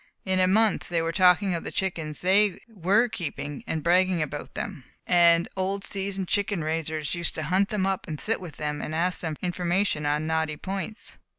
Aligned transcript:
In 0.25 0.39
a 0.39 0.47
month 0.47 0.89
they 0.89 0.99
were 1.03 1.11
talking 1.11 1.53
of 1.53 1.63
the 1.63 1.69
chickens 1.69 2.21
they 2.21 2.57
were 2.67 3.07
keeping, 3.07 3.63
and 3.67 3.83
bragging 3.83 4.19
about 4.19 4.55
them; 4.55 4.83
and 5.05 5.47
old 5.55 5.85
seasoned 5.85 6.27
chicken 6.27 6.63
raisers 6.63 7.13
used 7.13 7.35
to 7.35 7.43
hunt 7.43 7.69
them 7.69 7.85
up 7.85 8.07
and 8.07 8.19
sit 8.19 8.41
with 8.41 8.57
them 8.57 8.81
and 8.81 8.95
ask 8.95 9.19
for 9.21 9.35
information 9.43 10.07
on 10.07 10.25
knotty 10.25 10.57
points. 10.57 11.17